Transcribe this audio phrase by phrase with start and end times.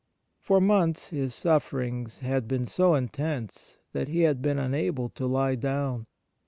[0.39, 5.53] For months his sufferings had been so intense that he had been unable to lie
[5.53, 6.07] down.